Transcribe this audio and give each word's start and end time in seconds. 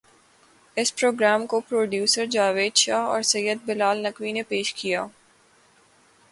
اس 0.77 0.95
programme 0.95 1.45
کو 1.47 1.59
producer 1.59 2.25
Javed 2.25 2.75
Shah 2.75 3.05
اور 3.05 3.21
سید 3.21 3.57
بلا 3.65 3.93
ل 3.93 4.05
نقوی 4.05 4.31
نے 4.31 4.43
پیش 4.43 4.73
کیا 4.73 5.05